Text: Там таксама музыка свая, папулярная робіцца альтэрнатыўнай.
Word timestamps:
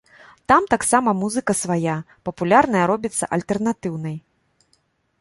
Там 0.51 0.63
таксама 0.73 1.13
музыка 1.23 1.51
свая, 1.61 1.97
папулярная 2.31 2.85
робіцца 2.95 3.23
альтэрнатыўнай. 3.39 4.15